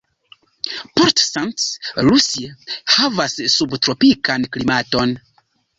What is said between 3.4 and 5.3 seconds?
subtropikan klimaton.